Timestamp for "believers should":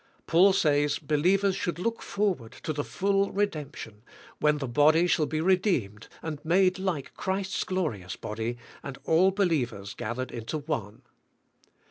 0.97-1.77